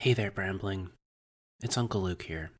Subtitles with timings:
[0.00, 0.90] Hey there, Brambling.
[1.60, 2.52] It's Uncle Luke here.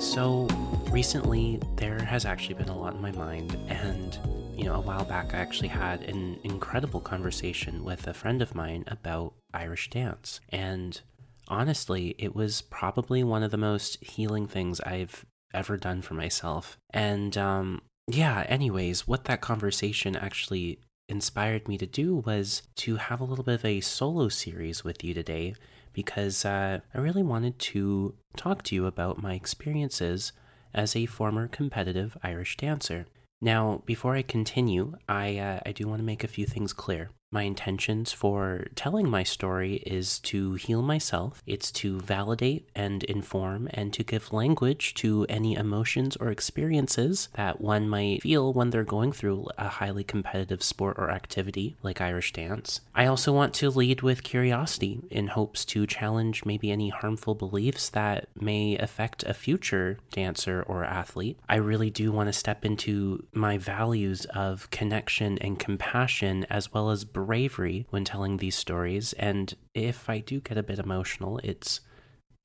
[0.00, 0.46] So,
[0.92, 4.16] recently, there has actually been a lot in my mind, and
[4.56, 8.54] you know, a while back, I actually had an incredible conversation with a friend of
[8.54, 10.40] mine about Irish dance.
[10.50, 11.00] And
[11.48, 16.78] honestly, it was probably one of the most healing things I've ever done for myself.
[16.90, 23.20] And um, yeah, anyways, what that conversation actually inspired me to do was to have
[23.20, 25.54] a little bit of a solo series with you today
[25.92, 30.32] because uh, I really wanted to talk to you about my experiences
[30.74, 33.06] as a former competitive Irish dancer.
[33.40, 37.10] Now, before I continue, I, uh, I do want to make a few things clear.
[37.30, 43.68] My intentions for telling my story is to heal myself, it's to validate and inform,
[43.74, 48.82] and to give language to any emotions or experiences that one might feel when they're
[48.82, 52.80] going through a highly competitive sport or activity like Irish dance.
[52.94, 57.90] I also want to lead with curiosity in hopes to challenge maybe any harmful beliefs
[57.90, 61.38] that may affect a future dancer or athlete.
[61.46, 66.88] I really do want to step into my values of connection and compassion as well
[66.88, 71.80] as bravery when telling these stories, and if I do get a bit emotional, it's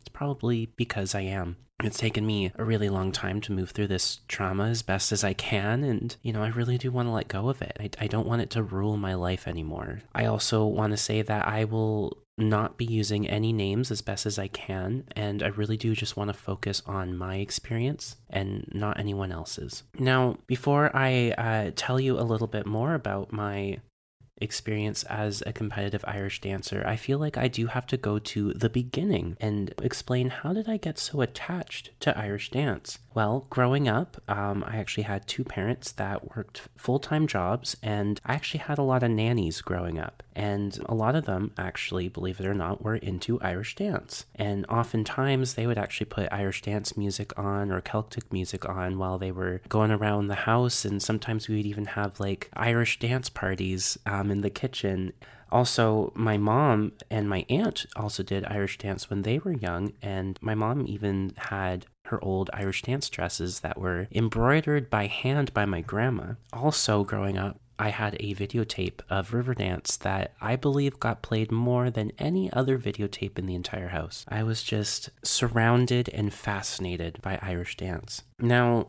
[0.02, 1.57] it's probably because I am.
[1.81, 5.23] It's taken me a really long time to move through this trauma as best as
[5.23, 7.77] I can, and you know, I really do want to let go of it.
[7.80, 10.02] I, I don't want it to rule my life anymore.
[10.13, 14.25] I also want to say that I will not be using any names as best
[14.25, 18.67] as I can, and I really do just want to focus on my experience and
[18.73, 19.83] not anyone else's.
[19.99, 23.80] Now, before I uh, tell you a little bit more about my
[24.38, 28.53] experience as a competitive Irish dancer, I feel like I do have to go to
[28.53, 33.00] the beginning and explain how did I get so attached to Irish dance?
[33.14, 38.20] Well, growing up, um, I actually had two parents that worked full time jobs, and
[38.26, 40.23] I actually had a lot of nannies growing up.
[40.36, 44.26] And a lot of them, actually, believe it or not, were into Irish dance.
[44.33, 49.20] And oftentimes they would actually put Irish dance music on or Celtic music on while
[49.20, 50.86] they were going around the house.
[50.86, 55.11] And sometimes we would even have like Irish dance parties um, Um, in the kitchen.
[55.52, 60.39] Also, my mom and my aunt also did Irish dance when they were young, and
[60.42, 65.66] my mom even had her old Irish dance dresses that were embroidered by hand by
[65.66, 66.36] my grandma.
[66.54, 71.90] Also, growing up, I had a videotape of Riverdance that I believe got played more
[71.90, 74.26] than any other videotape in the entire house.
[74.30, 78.23] I was just surrounded and fascinated by Irish dance.
[78.40, 78.88] Now,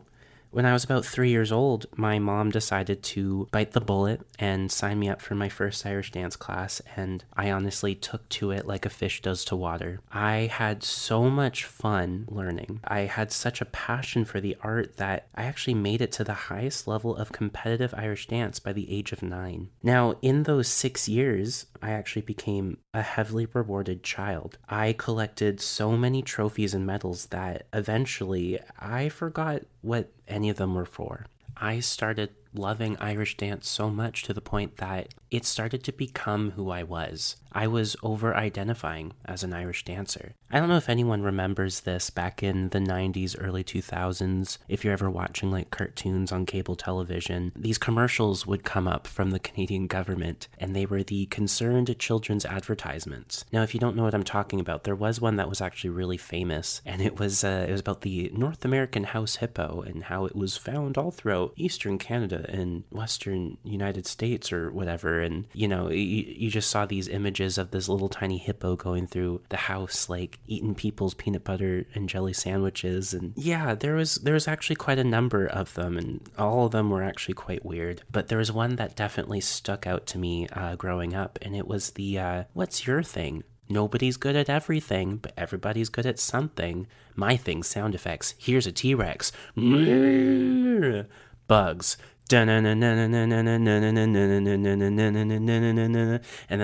[0.51, 4.71] when I was about three years old, my mom decided to bite the bullet and
[4.71, 8.65] sign me up for my first Irish dance class, and I honestly took to it
[8.65, 10.01] like a fish does to water.
[10.11, 12.79] I had so much fun learning.
[12.83, 16.33] I had such a passion for the art that I actually made it to the
[16.33, 19.69] highest level of competitive Irish dance by the age of nine.
[19.83, 24.57] Now, in those six years, I actually became a heavily rewarded child.
[24.67, 30.73] I collected so many trophies and medals that eventually I forgot what any of them
[30.73, 31.27] were for.
[31.55, 36.51] I started loving Irish dance so much to the point that it started to become
[36.51, 37.35] who I was.
[37.55, 40.35] I was over identifying as an Irish dancer.
[40.51, 44.57] I don't know if anyone remembers this back in the 90s, early 2000s.
[44.67, 49.31] If you're ever watching like cartoons on cable television, these commercials would come up from
[49.31, 53.45] the Canadian government and they were the concerned children's advertisements.
[53.53, 55.91] Now, if you don't know what I'm talking about, there was one that was actually
[55.91, 60.03] really famous and it was uh, it was about the North American house hippo and
[60.03, 65.47] how it was found all throughout eastern Canada and western United States or whatever and
[65.53, 69.07] you know, you, you just saw these images images of this little tiny hippo going
[69.07, 73.13] through the house, like eating people's peanut butter and jelly sandwiches.
[73.13, 76.71] And yeah, there was there was actually quite a number of them, and all of
[76.71, 78.01] them were actually quite weird.
[78.11, 81.67] But there was one that definitely stuck out to me uh, growing up, and it
[81.67, 86.87] was the uh, "What's your thing?" Nobody's good at everything, but everybody's good at something.
[87.15, 88.35] My thing, sound effects.
[88.37, 89.31] Here's a T Rex.
[91.47, 91.97] Bugs.
[92.31, 92.63] And then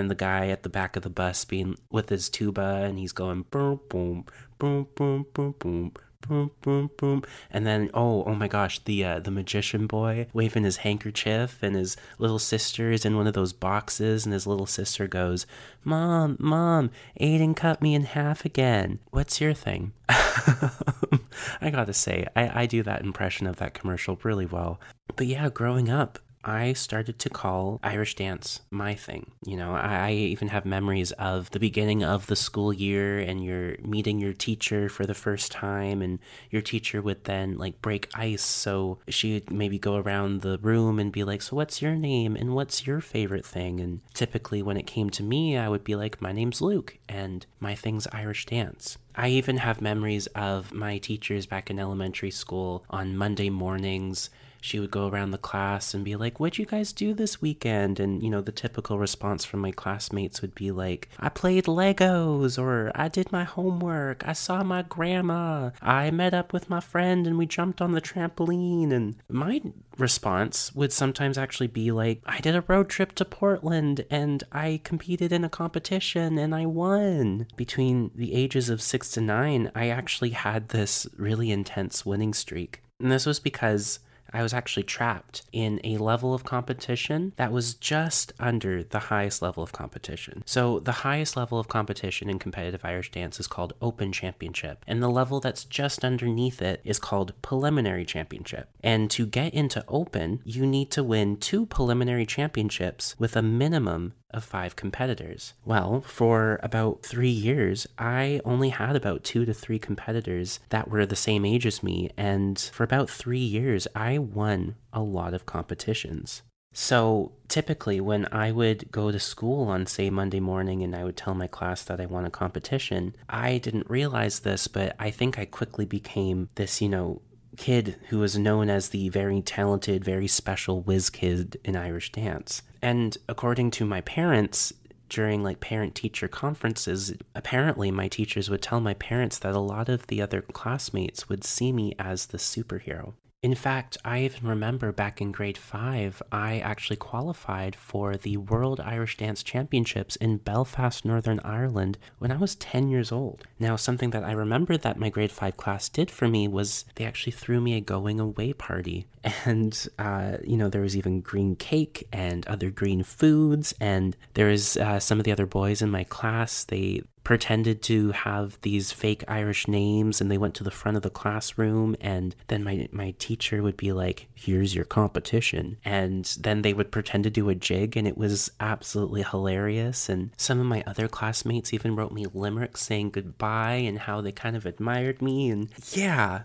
[0.08, 3.46] the guy at the back of the bus being with his tuba and he's going
[3.52, 4.26] boom boom
[4.58, 7.24] boom boom boom boom boom boom boom.
[7.50, 11.76] And then oh oh my gosh the uh, the magician boy waving his handkerchief and
[11.76, 14.26] his little sister is in one of those boxes.
[14.26, 15.46] And his little sister goes
[15.84, 19.00] mom mom aiden cut me in half again.
[19.12, 19.94] What's your thing?
[20.10, 24.80] I gotta say I, I do that impression of that commercial really well.
[25.16, 29.32] But yeah growing up I started to call Irish dance my thing.
[29.46, 33.76] You know, I, even have memories of the beginning of the school year and you're
[33.82, 38.44] meeting your teacher for the first time, and your teacher would then like break ice.
[38.44, 42.36] So she'd maybe go around the room and be like, So, what's your name?
[42.36, 43.80] And what's your favorite thing?
[43.80, 47.46] And typically, when it came to me, I would be like, My name's Luke, and
[47.60, 48.98] my thing's Irish dance.
[49.16, 54.30] I even have memories of my teachers back in elementary school on Monday mornings
[54.62, 58.00] she would go around the class and be like, What'd you guys do this weekend?
[58.00, 62.62] And, you know, the typical response from my classmates would be like, I played Legos,
[62.62, 67.26] or I did my homework, I saw my grandma, I met up with my friend
[67.26, 68.94] and we jumped on the trampoline.
[68.94, 69.62] And my
[69.98, 74.80] response would sometimes actually be like, I did a road trip to Portland and I
[74.84, 77.48] competed in a competition and I won.
[77.56, 82.82] Between the ages of six to nine, I actually had this really intense winning streak.
[83.00, 84.00] And this was because
[84.34, 89.42] I was actually trapped in a level of competition that was just under the highest
[89.42, 90.44] level of competition.
[90.46, 95.02] So, the highest level of competition in competitive Irish dance is called Open Championship, and
[95.02, 98.70] the level that's just underneath it is called Preliminary Championship.
[98.82, 104.14] And to get into Open, you need to win two preliminary championships with a minimum
[104.34, 105.54] of five competitors.
[105.66, 111.06] Well, for about three years, I only had about two to three competitors that were
[111.06, 115.46] the same age as me, and for about three years, I won a lot of
[115.46, 116.42] competitions.
[116.74, 121.18] So typically, when I would go to school on, say, Monday morning and I would
[121.18, 125.38] tell my class that I won a competition, I didn't realize this, but I think
[125.38, 127.22] I quickly became this, you know,
[127.58, 132.62] kid who was known as the very talented, very special whiz kid in Irish dance.
[132.82, 134.74] And according to my parents,
[135.10, 139.90] during like parent teacher conferences, apparently my teachers would tell my parents that a lot
[139.90, 143.14] of the other classmates would see me as the superhero.
[143.44, 148.80] In fact, I even remember back in grade five, I actually qualified for the World
[148.80, 153.44] Irish Dance Championships in Belfast, Northern Ireland when I was 10 years old.
[153.58, 157.06] Now, something that I remember that my grade five class did for me was they
[157.06, 159.08] actually threw me a going away party.
[159.46, 163.74] And, uh, you know, there was even green cake and other green foods.
[163.80, 168.12] And there was uh, some of the other boys in my class, they pretended to
[168.12, 172.36] have these fake Irish names and they went to the front of the classroom and
[172.48, 175.78] then my my teacher would be like here's your competition.
[175.86, 180.10] And then they would pretend to do a jig and it was absolutely hilarious.
[180.10, 184.32] And some of my other classmates even wrote me limericks saying goodbye and how they
[184.32, 185.50] kind of admired me.
[185.50, 186.44] And yeah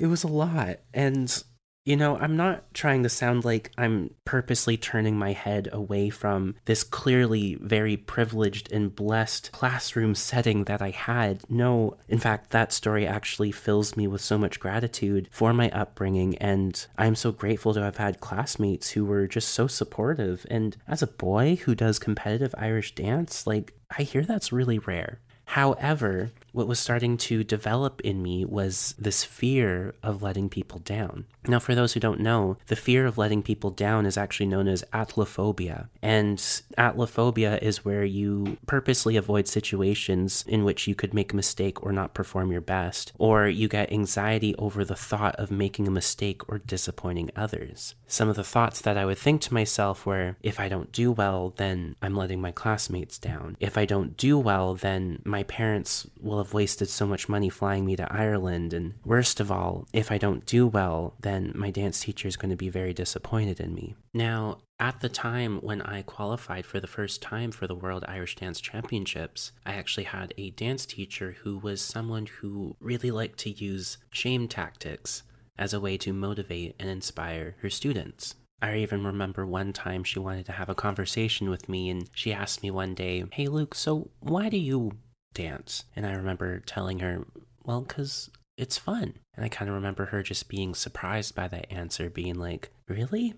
[0.00, 0.80] it was a lot.
[0.92, 1.42] And
[1.86, 6.56] you know, I'm not trying to sound like I'm purposely turning my head away from
[6.64, 11.48] this clearly very privileged and blessed classroom setting that I had.
[11.48, 16.36] No, in fact, that story actually fills me with so much gratitude for my upbringing,
[16.38, 20.44] and I'm so grateful to have had classmates who were just so supportive.
[20.50, 25.20] And as a boy who does competitive Irish dance, like, I hear that's really rare.
[25.46, 31.26] However, what was starting to develop in me was this fear of letting people down.
[31.46, 34.66] Now, for those who don't know, the fear of letting people down is actually known
[34.66, 35.88] as atelophobia.
[36.00, 36.38] And
[36.78, 41.92] atelophobia is where you purposely avoid situations in which you could make a mistake or
[41.92, 46.48] not perform your best, or you get anxiety over the thought of making a mistake
[46.48, 47.94] or disappointing others.
[48.06, 51.12] Some of the thoughts that I would think to myself were if I don't do
[51.12, 53.58] well, then I'm letting my classmates down.
[53.60, 57.84] If I don't do well, then my parents will have wasted so much money flying
[57.84, 58.72] me to Ireland.
[58.72, 62.50] And worst of all, if I don't do well, then my dance teacher is going
[62.50, 63.96] to be very disappointed in me.
[64.14, 68.36] Now, at the time when I qualified for the first time for the World Irish
[68.36, 73.50] Dance Championships, I actually had a dance teacher who was someone who really liked to
[73.50, 75.22] use shame tactics
[75.58, 78.34] as a way to motivate and inspire her students.
[78.60, 82.32] I even remember one time she wanted to have a conversation with me and she
[82.32, 84.92] asked me one day, Hey Luke, so why do you
[85.36, 85.84] dance.
[85.94, 87.26] And I remember telling her,
[87.62, 89.14] well, because it's fun.
[89.34, 93.34] And I kind of remember her just being surprised by that answer, being like, really?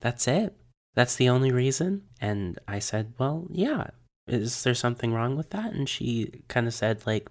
[0.00, 0.56] That's it?
[0.94, 2.02] That's the only reason?
[2.20, 3.88] And I said, well, yeah.
[4.26, 5.72] Is there something wrong with that?
[5.72, 7.28] And she kind of said, like,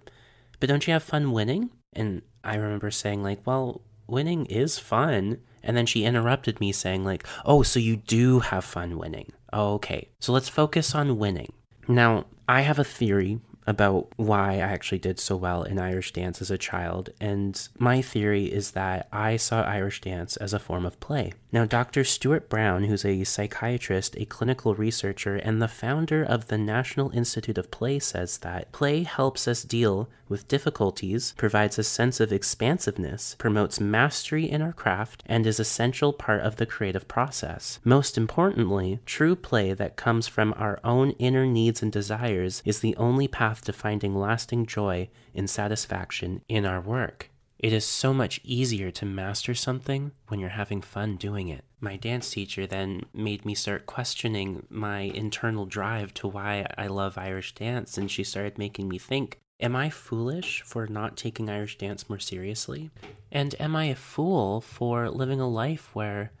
[0.60, 1.70] but don't you have fun winning?
[1.92, 5.38] And I remember saying, like, well, winning is fun.
[5.62, 9.32] And then she interrupted me saying, like, oh, so you do have fun winning.
[9.52, 10.08] Okay.
[10.20, 11.52] So let's focus on winning.
[11.88, 16.40] Now, I have a theory about why I actually did so well in Irish dance
[16.40, 20.84] as a child, and my theory is that I saw Irish dance as a form
[20.84, 21.32] of play.
[21.52, 22.02] Now, Dr.
[22.02, 27.58] Stuart Brown, who's a psychiatrist, a clinical researcher, and the founder of the National Institute
[27.58, 33.36] of Play, says that play helps us deal with difficulties, provides a sense of expansiveness,
[33.38, 37.78] promotes mastery in our craft, and is essential part of the creative process.
[37.84, 42.96] Most importantly, true play that comes from our own inner needs and desires is the
[42.96, 47.30] only path to finding lasting joy and satisfaction in our work.
[47.58, 51.64] It is so much easier to master something when you're having fun doing it.
[51.80, 57.16] My dance teacher then made me start questioning my internal drive to why I love
[57.16, 61.78] Irish dance, and she started making me think Am I foolish for not taking Irish
[61.78, 62.90] dance more seriously?
[63.30, 66.32] And am I a fool for living a life where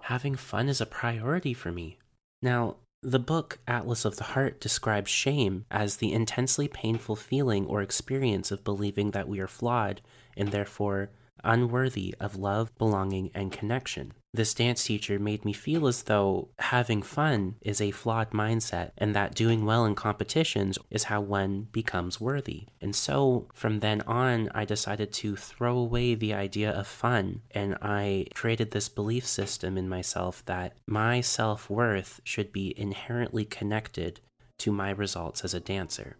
[0.00, 1.98] having fun is a priority for me?
[2.40, 7.82] Now, the book Atlas of the Heart describes shame as the intensely painful feeling or
[7.82, 10.00] experience of believing that we are flawed
[10.36, 11.10] and therefore
[11.44, 14.12] unworthy of love, belonging, and connection.
[14.34, 19.14] This dance teacher made me feel as though having fun is a flawed mindset and
[19.14, 22.68] that doing well in competitions is how one becomes worthy.
[22.80, 27.76] And so from then on, I decided to throw away the idea of fun and
[27.82, 34.20] I created this belief system in myself that my self worth should be inherently connected
[34.60, 36.16] to my results as a dancer.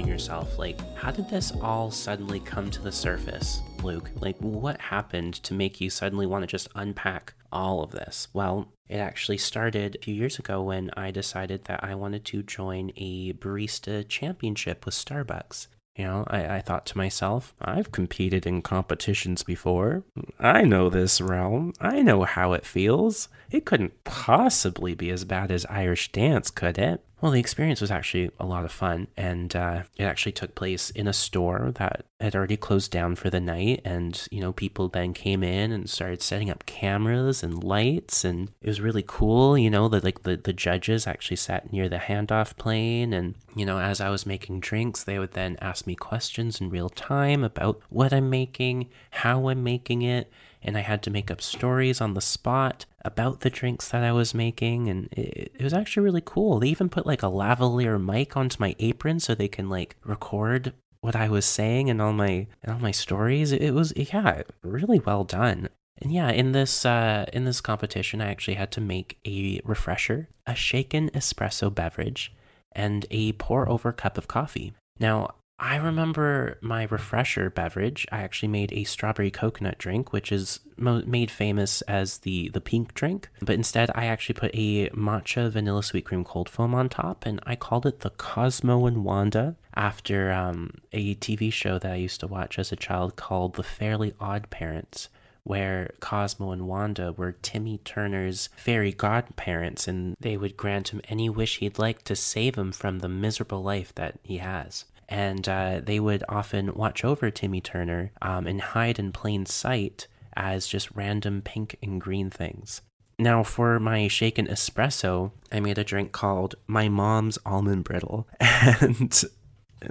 [0.00, 4.10] Asking yourself, like, how did this all suddenly come to the surface, Luke?
[4.18, 8.28] Like, what happened to make you suddenly want to just unpack all of this?
[8.32, 12.42] Well, it actually started a few years ago when I decided that I wanted to
[12.42, 15.66] join a barista championship with Starbucks.
[15.96, 20.04] You know, I, I thought to myself, I've competed in competitions before.
[20.38, 21.74] I know this realm.
[21.78, 23.28] I know how it feels.
[23.50, 27.04] It couldn't possibly be as bad as Irish dance, could it?
[27.20, 30.88] Well, the experience was actually a lot of fun, and uh, it actually took place
[30.88, 33.82] in a store that had already closed down for the night.
[33.84, 38.50] And you know, people then came in and started setting up cameras and lights, and
[38.62, 39.58] it was really cool.
[39.58, 43.66] You know, that like the the judges actually sat near the handoff plane, and you
[43.66, 47.44] know, as I was making drinks, they would then ask me questions in real time
[47.44, 52.00] about what I'm making, how I'm making it and I had to make up stories
[52.00, 56.04] on the spot about the drinks that I was making, and it, it, was actually
[56.04, 56.58] really cool.
[56.58, 60.74] They even put like a lavalier mic onto my apron so they can like record
[61.00, 63.52] what I was saying and all my and all my stories.
[63.52, 65.68] It was yeah, really well done.
[66.00, 70.28] And yeah, in this uh, in this competition, I actually had to make a refresher,
[70.46, 72.32] a shaken espresso beverage,
[72.72, 74.72] and a pour over cup of coffee.
[74.98, 78.06] Now, I remember my refresher beverage.
[78.10, 82.62] I actually made a strawberry coconut drink, which is mo- made famous as the the
[82.62, 83.28] pink drink.
[83.42, 87.40] But instead, I actually put a matcha vanilla sweet cream cold foam on top, and
[87.44, 92.20] I called it the Cosmo and Wanda after um, a TV show that I used
[92.20, 95.10] to watch as a child called The Fairly Odd Parents
[95.42, 101.30] where Cosmo and Wanda were Timmy Turner's fairy godparents, and they would grant him any
[101.30, 105.80] wish he'd like to save him from the miserable life that he has and uh,
[105.82, 110.90] they would often watch over Timmy Turner um, and hide in plain sight as just
[110.92, 112.80] random pink and green things.
[113.18, 118.26] Now, for my shaken espresso, I made a drink called My Mom's Almond Brittle.
[118.80, 119.22] And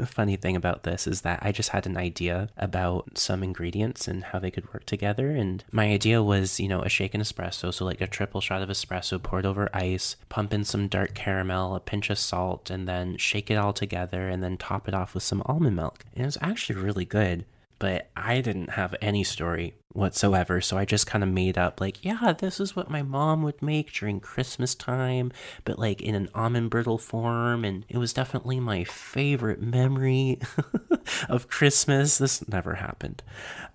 [0.06, 4.24] funny thing about this is that I just had an idea about some ingredients and
[4.24, 5.32] how they could work together.
[5.32, 8.70] And my idea was, you know, a shaken espresso, so like a triple shot of
[8.70, 13.18] espresso poured over ice, pump in some dark caramel, a pinch of salt, and then
[13.18, 16.06] shake it all together and then top it off with some almond milk.
[16.14, 17.46] And it was actually really good
[17.80, 20.62] but I didn't have any story whatsoever.
[20.62, 23.62] So I just kind of made up, like, yeah, this is what my mom would
[23.62, 25.32] make during Christmas time,
[25.64, 27.64] but like in an almond brittle form.
[27.66, 30.40] And it was definitely my favorite memory
[31.30, 32.18] of Christmas.
[32.18, 33.24] This never happened.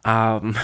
[0.05, 0.57] Um,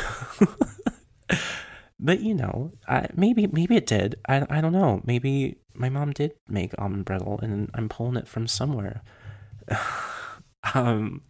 [1.98, 4.16] but you know, I, maybe maybe it did.
[4.28, 5.00] I, I don't know.
[5.04, 9.02] Maybe my mom did make almond brittle, and I'm pulling it from somewhere.
[10.74, 11.22] um,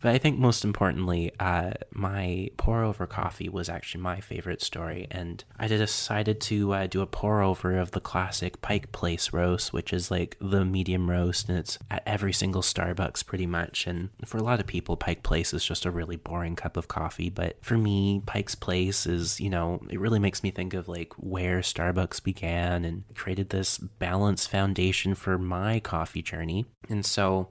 [0.00, 5.06] but I think most importantly, uh, my pour over coffee was actually my favorite story.
[5.10, 9.72] And I decided to uh, do a pour over of the classic Pike Place roast,
[9.72, 13.86] which is like the medium roast, and it's at every single Starbucks pretty much.
[13.86, 16.88] And for a lot of people, Pike Place is just a really boring cup of
[16.88, 17.30] coffee.
[17.30, 21.12] But for me, Pike's Place is, you know, it really makes me think of like
[21.16, 26.66] where Starbucks began and created this balanced foundation for my coffee journey.
[26.88, 27.48] And so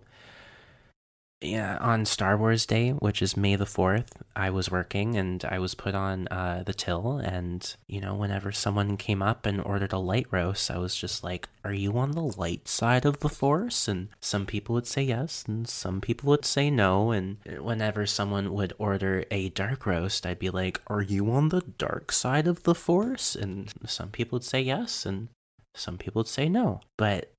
[1.40, 5.60] yeah, on Star Wars Day, which is May the 4th, I was working and I
[5.60, 7.20] was put on uh, the till.
[7.20, 11.24] And, you know, whenever someone came up and ordered a light roast, I was just
[11.24, 13.88] like, Are you on the light side of the Force?
[13.88, 17.12] And some people would say yes, and some people would say no.
[17.12, 21.62] And whenever someone would order a dark roast, I'd be like, Are you on the
[21.62, 23.36] dark side of the Force?
[23.36, 25.28] And some people would say yes, and
[25.76, 26.82] some people would say no.
[26.98, 27.32] But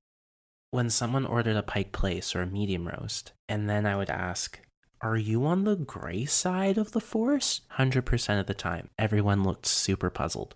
[0.70, 4.60] when someone ordered a pike place or a medium roast, and then I would ask,
[5.00, 7.62] Are you on the gray side of the force?
[7.78, 10.54] 100% of the time, everyone looked super puzzled.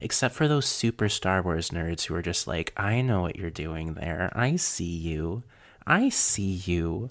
[0.00, 3.50] Except for those super Star Wars nerds who are just like, I know what you're
[3.50, 4.30] doing there.
[4.34, 5.44] I see you.
[5.86, 7.10] I see you.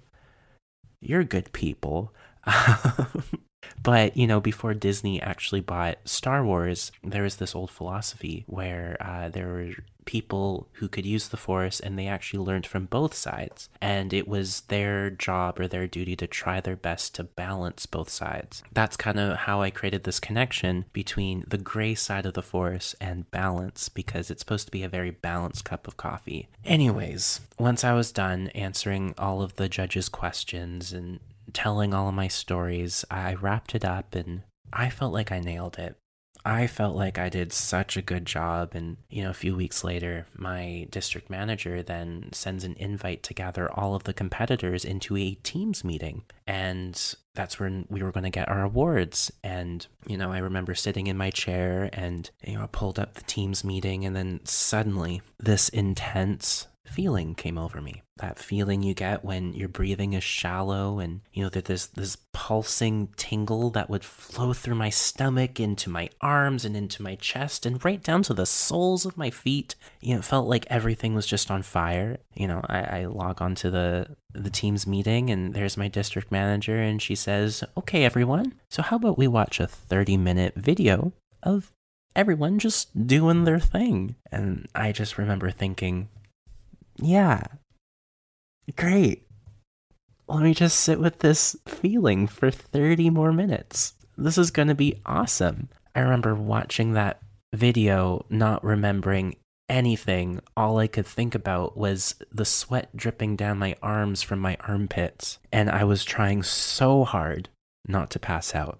[1.00, 2.14] You're good people.
[2.46, 3.24] Um,
[3.82, 8.98] But, you know, before Disney actually bought Star Wars, there was this old philosophy where
[9.00, 9.74] uh, there were
[10.06, 13.70] people who could use the Force and they actually learned from both sides.
[13.82, 18.10] And it was their job or their duty to try their best to balance both
[18.10, 18.64] sides.
[18.72, 22.96] That's kind of how I created this connection between the gray side of the Force
[23.00, 26.48] and balance because it's supposed to be a very balanced cup of coffee.
[26.66, 31.20] Anyways, once I was done answering all of the judges' questions and
[31.54, 35.78] telling all of my stories, I wrapped it up and I felt like I nailed
[35.78, 35.96] it.
[36.46, 38.72] I felt like I did such a good job.
[38.74, 43.34] And, you know, a few weeks later, my district manager then sends an invite to
[43.34, 46.24] gather all of the competitors into a Teams meeting.
[46.46, 49.32] And that's when we were going to get our awards.
[49.42, 53.14] And, you know, I remember sitting in my chair and, you know, I pulled up
[53.14, 54.04] the Teams meeting.
[54.04, 58.04] And then suddenly, this intense feeling came over me.
[58.18, 62.18] That feeling you get when your breathing is shallow and you know that there's this
[62.34, 67.66] pulsing tingle that would flow through my stomach into my arms and into my chest
[67.66, 69.76] and right down to the soles of my feet.
[70.02, 72.18] You know, it felt like everything was just on fire.
[72.36, 76.80] You know, I, I log onto the the Teams meeting and there's my district manager
[76.80, 81.72] and she says, Okay everyone, so how about we watch a 30 minute video of
[82.16, 84.16] everyone just doing their thing.
[84.32, 86.10] And I just remember thinking,
[86.98, 87.44] yeah.
[88.76, 89.28] Great.
[90.28, 93.94] Let me just sit with this feeling for 30 more minutes.
[94.18, 95.70] This is going to be awesome.
[95.96, 97.22] I remember watching that
[97.54, 99.36] video, not remembering
[99.70, 100.40] anything.
[100.56, 105.40] All I could think about was the sweat dripping down my arms from my armpits.
[105.52, 107.50] And I was trying so hard
[107.88, 108.80] not to pass out.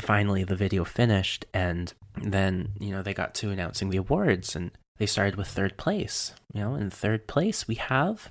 [0.00, 4.56] Finally, the video finished, and then, you know, they got to announcing the awards.
[4.56, 6.34] And they started with third place.
[6.52, 8.30] You know, in third place, we have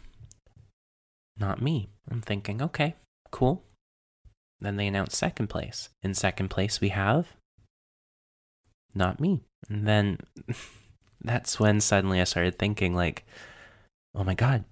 [1.38, 1.90] not me.
[2.10, 2.96] I'm thinking, okay,
[3.32, 3.64] cool.
[4.62, 5.90] Then they announced second place.
[6.02, 7.28] In second place, we have
[8.96, 9.42] not me.
[9.70, 10.20] And then
[11.22, 13.26] that's when suddenly I started thinking, like,
[14.16, 14.64] oh my God,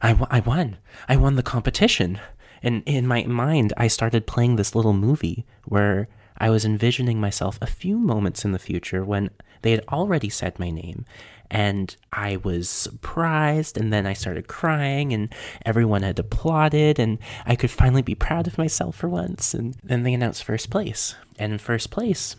[0.00, 0.78] I, I won.
[1.08, 2.20] I won the competition.
[2.62, 7.58] And in my mind, I started playing this little movie where I was envisioning myself
[7.60, 9.30] a few moments in the future when
[9.62, 11.04] they had already said my name,
[11.50, 15.34] and I was surprised, and then I started crying, and
[15.66, 19.54] everyone had applauded, and I could finally be proud of myself for once.
[19.54, 22.36] And then they announced first place, and in first place,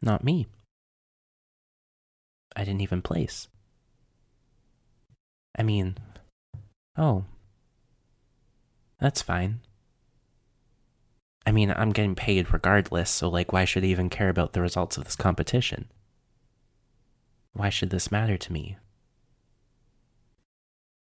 [0.00, 0.46] not me.
[2.54, 3.48] I didn't even place.
[5.56, 5.96] I mean,
[6.96, 7.24] oh,
[9.00, 9.60] that's fine.
[11.48, 14.60] I mean, I'm getting paid regardless, so like, why should I even care about the
[14.60, 15.86] results of this competition?
[17.54, 18.76] Why should this matter to me?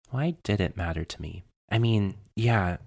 [0.09, 1.43] Why did it matter to me?
[1.69, 2.77] I mean, yeah,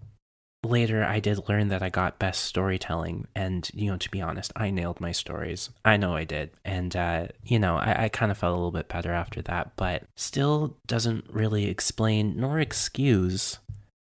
[0.64, 4.52] later I did learn that I got best storytelling, and, you know, to be honest,
[4.56, 5.68] I nailed my stories.
[5.84, 6.52] I know I did.
[6.64, 9.76] And, uh, you know, I, I kind of felt a little bit better after that,
[9.76, 13.58] but still doesn't really explain nor excuse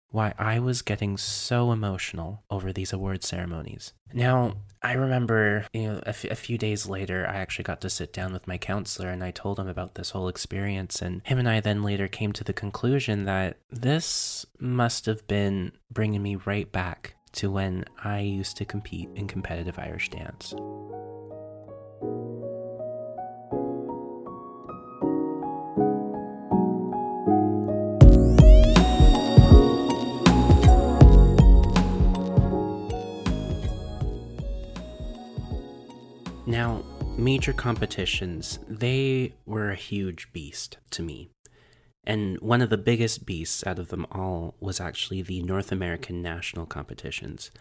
[0.09, 3.93] why I was getting so emotional over these award ceremonies.
[4.13, 7.89] Now, I remember, you know, a, f- a few days later, I actually got to
[7.89, 11.01] sit down with my counselor and I told him about this whole experience.
[11.01, 15.73] And him and I then later came to the conclusion that this must have been
[15.91, 20.53] bringing me right back to when I used to compete in competitive Irish dance.
[36.57, 36.83] Now,
[37.15, 41.29] major competitions, they were a huge beast to me.
[42.03, 46.23] And one of the biggest beasts out of them all was actually the North American
[46.23, 47.51] national competitions.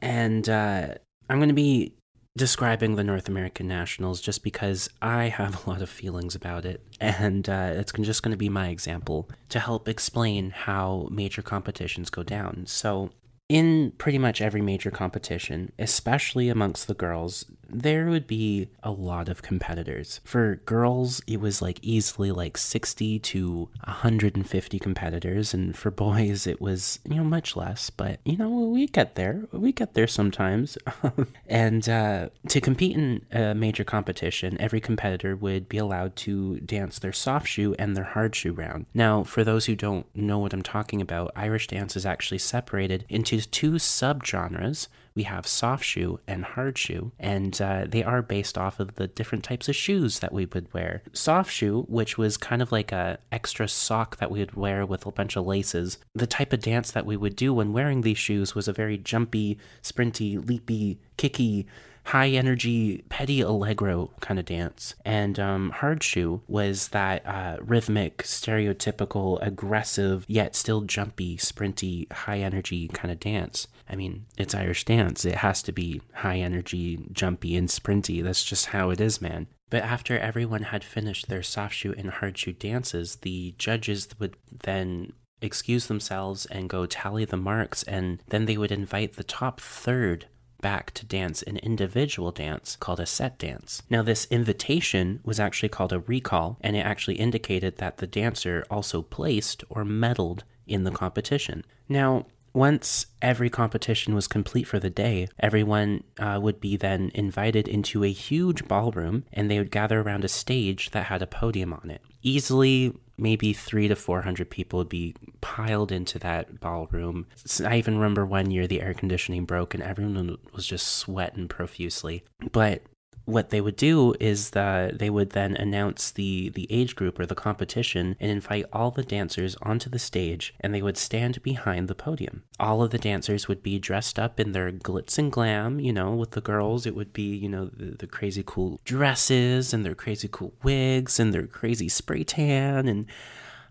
[0.00, 0.94] And uh,
[1.30, 1.94] I'm going to be
[2.36, 6.84] describing the North American Nationals just because I have a lot of feelings about it.
[7.00, 12.10] And uh, it's just going to be my example to help explain how major competitions
[12.10, 12.64] go down.
[12.66, 13.10] So,
[13.48, 19.28] in pretty much every major competition, especially amongst the girls, there would be a lot
[19.28, 20.20] of competitors.
[20.24, 26.60] For girls, it was like easily like 60 to 150 competitors, and for boys, it
[26.60, 29.46] was, you know, much less, but you know, we get there.
[29.52, 30.78] We get there sometimes.
[31.46, 36.98] and uh, to compete in a major competition, every competitor would be allowed to dance
[36.98, 38.86] their soft shoe and their hard shoe round.
[38.94, 43.04] Now, for those who don't know what I'm talking about, Irish dance is actually separated
[43.08, 44.88] into two subgenres.
[45.14, 49.06] We have soft shoe and hard shoe, and uh, they are based off of the
[49.06, 51.02] different types of shoes that we would wear.
[51.12, 55.06] Soft shoe, which was kind of like a extra sock that we would wear with
[55.06, 55.98] a bunch of laces.
[56.14, 58.98] The type of dance that we would do when wearing these shoes was a very
[58.98, 61.66] jumpy, sprinty, leapy, kicky
[62.04, 64.94] high energy, petit allegro kind of dance.
[65.04, 72.40] And um, Hard Shoe was that uh, rhythmic, stereotypical, aggressive, yet still jumpy, sprinty, high
[72.40, 73.66] energy kind of dance.
[73.88, 75.24] I mean, it's Irish dance.
[75.24, 78.22] It has to be high energy, jumpy, and sprinty.
[78.22, 79.46] That's just how it is, man.
[79.70, 84.36] But after everyone had finished their soft shoe and hard shoe dances, the judges would
[84.62, 89.60] then excuse themselves and go tally the marks, and then they would invite the top
[89.60, 90.26] third
[90.64, 93.82] back to dance an individual dance called a set dance.
[93.90, 98.64] Now, this invitation was actually called a recall, and it actually indicated that the dancer
[98.70, 101.66] also placed or medaled in the competition.
[101.86, 102.24] Now,
[102.54, 108.02] once every competition was complete for the day, everyone uh, would be then invited into
[108.02, 111.90] a huge ballroom and they would gather around a stage that had a podium on
[111.90, 112.00] it.
[112.22, 117.26] Easily maybe three to 400 people would be piled into that ballroom.
[117.64, 122.24] I even remember one year the air conditioning broke and everyone was just sweating profusely.
[122.52, 122.82] But
[123.24, 127.26] what they would do is that they would then announce the the age group or
[127.26, 131.88] the competition and invite all the dancers onto the stage and they would stand behind
[131.88, 132.42] the podium.
[132.60, 136.14] All of the dancers would be dressed up in their glitz and glam you know
[136.14, 136.86] with the girls.
[136.86, 141.18] It would be you know the, the crazy cool dresses and their crazy cool wigs
[141.18, 143.06] and their crazy spray tan and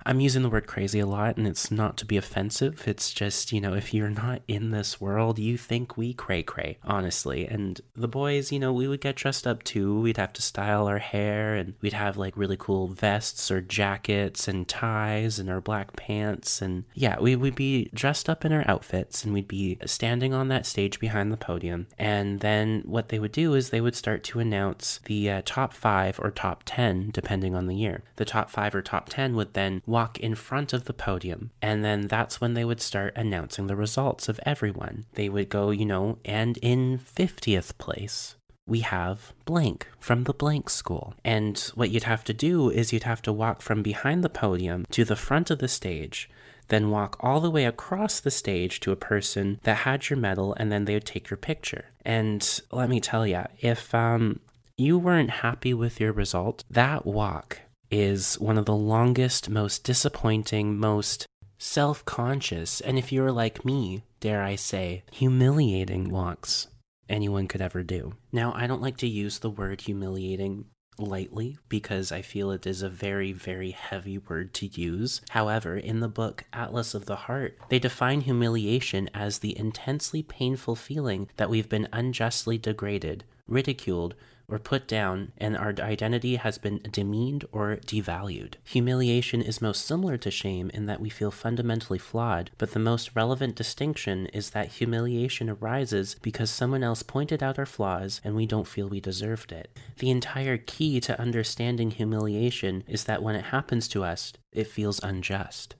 [0.05, 2.87] I'm using the word crazy a lot, and it's not to be offensive.
[2.87, 6.77] It's just, you know, if you're not in this world, you think we cray cray,
[6.83, 7.47] honestly.
[7.47, 9.99] And the boys, you know, we would get dressed up too.
[10.01, 14.47] We'd have to style our hair, and we'd have like really cool vests or jackets
[14.47, 16.61] and ties and our black pants.
[16.61, 20.49] And yeah, we would be dressed up in our outfits, and we'd be standing on
[20.49, 21.87] that stage behind the podium.
[21.97, 25.73] And then what they would do is they would start to announce the uh, top
[25.73, 28.03] five or top 10, depending on the year.
[28.17, 31.51] The top five or top 10 would then walk in front of the podium.
[31.61, 35.05] And then that's when they would start announcing the results of everyone.
[35.13, 40.71] They would go, you know, and in 50th place, we have blank from the blank
[40.71, 41.13] school.
[41.23, 44.85] And what you'd have to do is you'd have to walk from behind the podium
[44.89, 46.27] to the front of the stage,
[46.69, 50.55] then walk all the way across the stage to a person that had your medal,
[50.57, 51.85] and then they would take your picture.
[52.03, 54.39] And let me tell you, if um,
[54.75, 57.59] you weren't happy with your result, that walk
[57.93, 61.27] is one of the longest, most disappointing, most
[61.59, 66.67] self conscious, and if you're like me, dare I say, humiliating walks
[67.07, 68.15] anyone could ever do.
[68.31, 70.65] Now, I don't like to use the word humiliating
[70.97, 75.21] lightly because I feel it is a very, very heavy word to use.
[75.29, 80.75] However, in the book Atlas of the Heart, they define humiliation as the intensely painful
[80.75, 84.15] feeling that we've been unjustly degraded, ridiculed,
[84.47, 88.55] or put down, and our identity has been demeaned or devalued.
[88.63, 93.15] Humiliation is most similar to shame in that we feel fundamentally flawed, but the most
[93.15, 98.45] relevant distinction is that humiliation arises because someone else pointed out our flaws and we
[98.45, 99.77] don't feel we deserved it.
[99.97, 105.01] The entire key to understanding humiliation is that when it happens to us, it feels
[105.03, 105.75] unjust.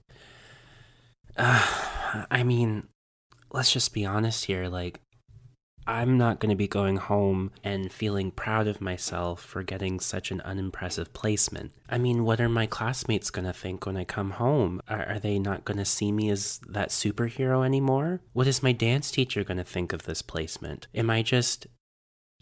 [1.38, 2.88] Uh, I mean,
[3.52, 4.68] let's just be honest here.
[4.68, 5.00] Like,
[5.86, 10.32] I'm not going to be going home and feeling proud of myself for getting such
[10.32, 11.72] an unimpressive placement.
[11.90, 14.82] I mean, what are my classmates going to think when I come home?
[14.88, 18.22] Are, are they not going to see me as that superhero anymore?
[18.34, 20.88] What is my dance teacher going to think of this placement?
[20.96, 21.68] Am I just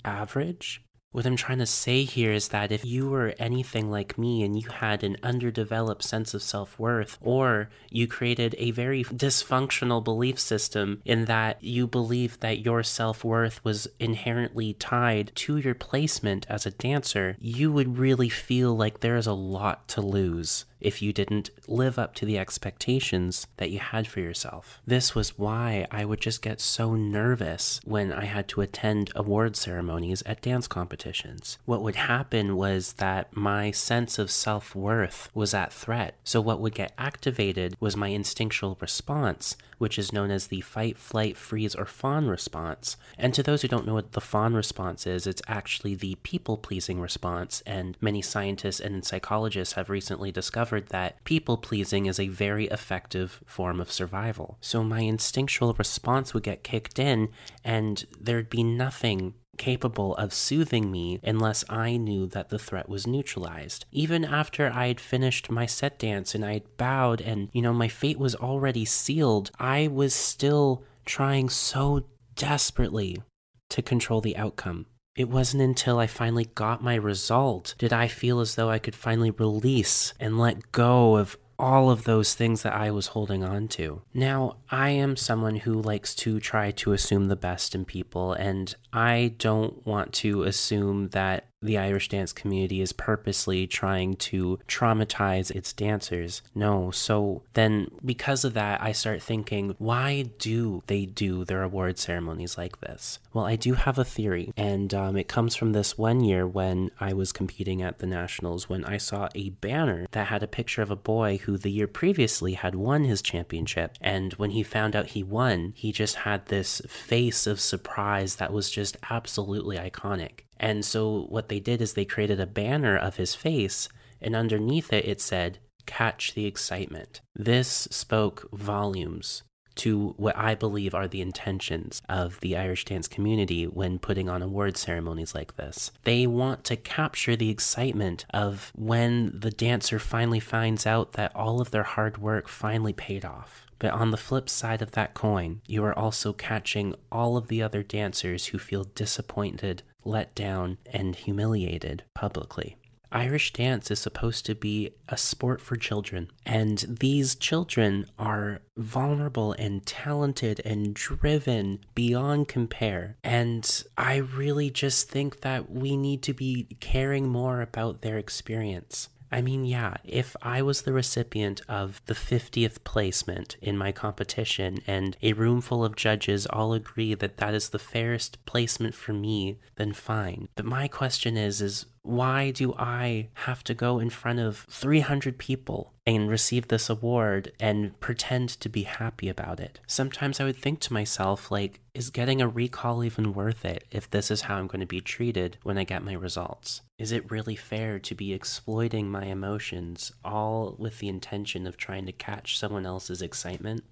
[0.06, 0.84] average?
[1.14, 4.58] What I'm trying to say here is that if you were anything like me and
[4.58, 10.40] you had an underdeveloped sense of self worth, or you created a very dysfunctional belief
[10.40, 16.46] system in that you believed that your self worth was inherently tied to your placement
[16.48, 21.02] as a dancer, you would really feel like there is a lot to lose if
[21.02, 24.82] you didn't live up to the expectations that you had for yourself.
[24.86, 29.56] This was why I would just get so nervous when I had to attend award
[29.56, 31.58] ceremonies at dance competitions.
[31.66, 36.16] What would happen was that my sense of self worth was at threat.
[36.24, 40.96] So, what would get activated was my instinctual response, which is known as the fight,
[40.96, 42.98] flight, freeze, or fawn response.
[43.18, 46.56] And to those who don't know what the fawn response is, it's actually the people
[46.56, 47.64] pleasing response.
[47.66, 53.42] And many scientists and psychologists have recently discovered that people pleasing is a very effective
[53.48, 54.60] form of survival.
[54.62, 57.30] So my instinctual response would get kicked in,
[57.64, 63.08] and there'd be nothing capable of soothing me unless I knew that the threat was
[63.08, 63.86] neutralized.
[63.92, 67.74] Even after I had finished my set dance and I had bowed and, you know,
[67.74, 73.22] my fate was already sealed, I was still trying so desperately
[73.70, 74.86] to control the outcome.
[75.16, 78.96] It wasn't until I finally got my result did I feel as though I could
[78.96, 83.68] finally release and let go of all of those things that I was holding on
[83.70, 84.02] to.
[84.14, 88.76] Now, I am someone who likes to try to assume the best in people, and
[88.92, 95.52] I don't want to assume that the Irish dance community is purposely trying to traumatize
[95.52, 96.42] its dancers.
[96.56, 96.92] No.
[96.92, 102.58] So then, because of that, I start thinking, why do they do their award ceremonies
[102.58, 103.20] like this?
[103.34, 106.92] Well, I do have a theory, and um, it comes from this one year when
[107.00, 110.82] I was competing at the Nationals when I saw a banner that had a picture
[110.82, 113.98] of a boy who the year previously had won his championship.
[114.02, 118.54] And when he found out he won, he just had this face of surprise that
[118.54, 120.42] was just absolutely iconic.
[120.62, 123.90] And so what they did is they created a banner of his face,
[124.22, 127.20] and underneath it, it said, Catch the excitement.
[127.36, 129.42] This spoke volumes
[129.82, 134.42] to what I believe are the intentions of the Irish dance community when putting on
[134.42, 135.92] award ceremonies like this.
[136.04, 141.62] They want to capture the excitement of when the dancer finally finds out that all
[141.62, 143.68] of their hard work finally paid off.
[143.80, 147.64] But on the flip side of that coin, you are also catching all of the
[147.64, 152.78] other dancers who feel disappointed let down, and humiliated publicly.
[153.12, 159.54] Irish dance is supposed to be a sport for children, and these children are vulnerable
[159.54, 163.18] and talented and driven beyond compare.
[163.24, 169.10] And I really just think that we need to be caring more about their experience.
[169.32, 174.80] I mean, yeah, if I was the recipient of the 50th placement in my competition
[174.86, 179.14] and a room full of judges all agree that that is the fairest placement for
[179.14, 180.50] me, then fine.
[180.56, 185.38] But my question is is why do I have to go in front of 300
[185.38, 189.80] people and receive this award and pretend to be happy about it?
[189.86, 194.10] Sometimes I would think to myself, like, is getting a recall even worth it if
[194.10, 196.82] this is how I'm going to be treated when I get my results?
[196.98, 202.08] Is it really fair to be exploiting my emotions all with the intention of trying
[202.08, 203.84] to catch someone else's excitement?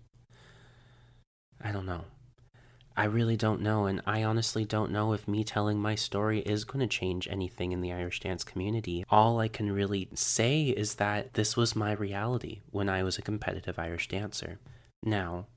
[1.62, 2.06] I don't know.
[3.00, 6.66] I really don't know, and I honestly don't know if me telling my story is
[6.66, 9.06] going to change anything in the Irish dance community.
[9.10, 13.22] All I can really say is that this was my reality when I was a
[13.22, 14.60] competitive Irish dancer.
[15.02, 15.48] Now,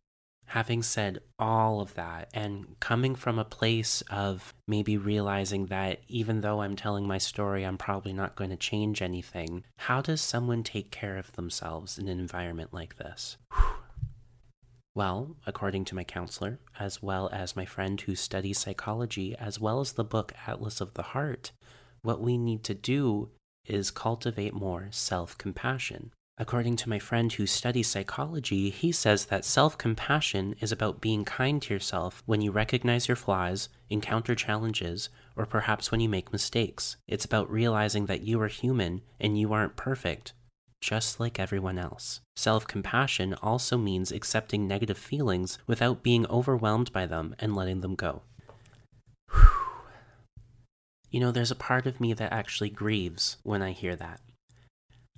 [0.47, 6.43] having said all of that, and coming from a place of maybe realizing that even
[6.43, 10.63] though I'm telling my story, I'm probably not going to change anything, how does someone
[10.63, 13.37] take care of themselves in an environment like this?
[13.53, 13.82] Whew.
[14.95, 19.81] Well, according to my counselor, as well as my friend who studies psychology, as well
[19.81, 21.53] as the book Atlas of the Heart,
[22.03, 23.31] what we need to do
[23.65, 26.11] is cultivate more self compassion.
[26.37, 31.25] According to my friend who studies psychology, he says that self compassion is about being
[31.25, 36.33] kind to yourself when you recognize your flaws, encounter challenges, or perhaps when you make
[36.33, 36.97] mistakes.
[37.07, 40.33] It's about realizing that you are human and you aren't perfect,
[40.83, 42.21] just like everyone else.
[42.37, 47.95] Self compassion also means accepting negative feelings without being overwhelmed by them and letting them
[47.95, 48.23] go.
[51.11, 54.21] You know, there's a part of me that actually grieves when I hear that.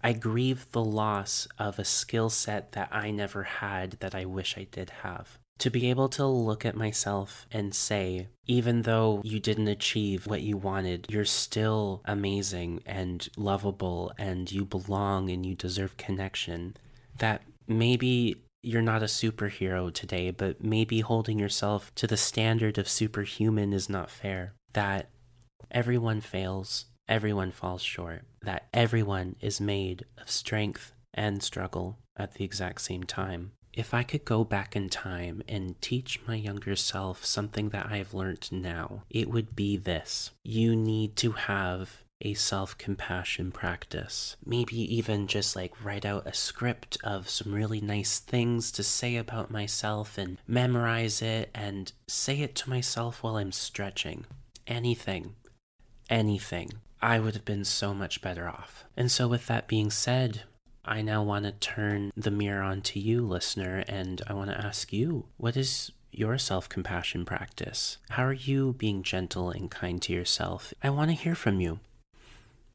[0.02, 4.58] I grieve the loss of a skill set that I never had that I wish
[4.58, 5.38] I did have.
[5.58, 10.42] To be able to look at myself and say, even though you didn't achieve what
[10.42, 16.76] you wanted, you're still amazing and lovable and you belong and you deserve connection.
[17.18, 22.88] That maybe you're not a superhero today, but maybe holding yourself to the standard of
[22.88, 24.54] superhuman is not fair.
[24.72, 25.10] That
[25.70, 32.44] everyone fails, everyone falls short, that everyone is made of strength and struggle at the
[32.44, 33.52] exact same time.
[33.76, 38.14] If I could go back in time and teach my younger self something that I've
[38.14, 40.30] learned now, it would be this.
[40.44, 44.36] You need to have a self compassion practice.
[44.44, 49.16] Maybe even just like write out a script of some really nice things to say
[49.16, 54.24] about myself and memorize it and say it to myself while I'm stretching.
[54.66, 55.34] Anything.
[56.08, 56.70] Anything.
[57.02, 58.84] I would have been so much better off.
[58.96, 60.44] And so, with that being said,
[60.84, 64.92] I now want to turn the mirror onto you, listener, and I want to ask
[64.92, 67.98] you what is your self compassion practice?
[68.10, 70.74] How are you being gentle and kind to yourself?
[70.82, 71.80] I want to hear from you.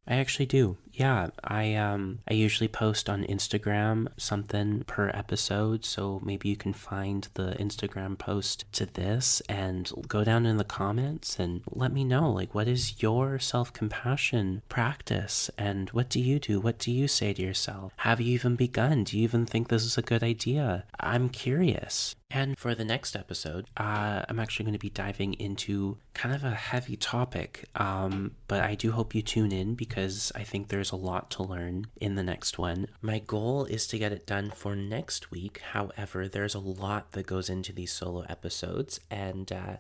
[0.08, 0.78] I actually do.
[1.00, 6.74] Yeah, I um I usually post on Instagram something per episode, so maybe you can
[6.74, 12.04] find the Instagram post to this and go down in the comments and let me
[12.04, 16.60] know like what is your self-compassion practice and what do you do?
[16.60, 17.94] What do you say to yourself?
[17.98, 19.06] Have you even begun?
[19.06, 20.84] Do you even think this is a good idea?
[21.00, 22.18] I'm curious.
[22.32, 26.44] And for the next episode, uh, I'm actually going to be diving into kind of
[26.44, 31.02] a heavy topic, um, but I do hope you tune in because I think there's
[31.02, 32.88] a lot to learn in the next one.
[33.00, 35.62] My goal is to get it done for next week.
[35.74, 39.78] However, there's a lot that goes into these solo episodes, and uh,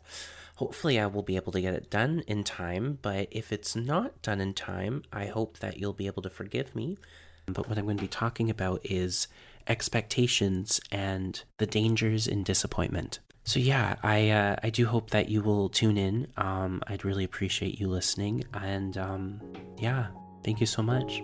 [0.57, 2.99] hopefully I will be able to get it done in time.
[3.01, 6.75] But if it's not done in time, I hope that you'll be able to forgive
[6.75, 6.99] me.
[7.47, 9.27] But what I'm going to be talking about is
[9.65, 13.17] expectations and the dangers in disappointment.
[13.45, 16.27] So yeah, I uh, I do hope that you will tune in.
[16.37, 19.41] Um, I'd really appreciate you listening, and um,
[19.79, 20.07] yeah,
[20.43, 21.21] thank you so much.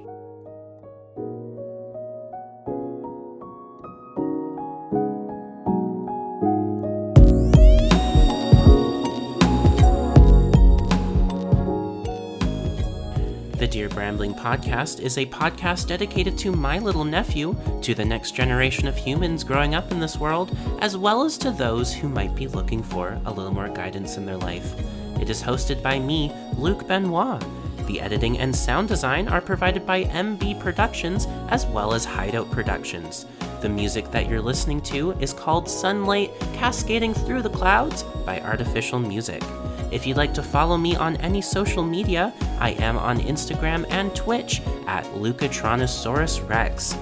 [13.58, 18.36] The Dear Brambling podcast is a podcast dedicated to my little nephew, to the next
[18.36, 22.36] generation of humans growing up in this world, as well as to those who might
[22.36, 24.76] be looking for a little more guidance in their life.
[25.20, 27.42] It is hosted by me, Luke Benoit.
[27.88, 33.26] The editing and sound design are provided by MB Productions as well as Hideout Productions.
[33.62, 39.00] The music that you're listening to is called Sunlight Cascading Through the Clouds by Artificial
[39.00, 39.44] Music.
[39.92, 44.16] If you'd like to follow me on any social media, I am on Instagram and
[44.16, 46.98] Twitch at Lucatronosaurus Rex.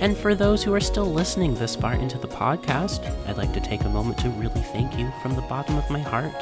[0.00, 3.60] And for those who are still listening this far into the podcast, I'd like to
[3.60, 6.34] take a moment to really thank you from the bottom of my heart.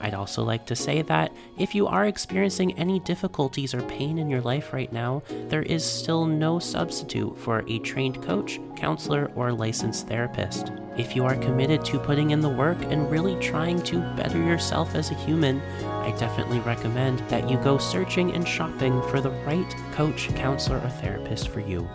[0.00, 4.30] I'd also like to say that if you are experiencing any difficulties or pain in
[4.30, 9.52] your life right now, there is still no substitute for a trained coach, counselor, or
[9.52, 10.72] licensed therapist.
[10.96, 14.94] If you are committed to putting in the work and really trying to better yourself
[14.94, 19.76] as a human, I definitely recommend that you go searching and shopping for the right
[19.92, 21.88] coach, counselor, or therapist for you.